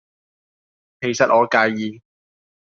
[0.99, 2.01] 其實我介意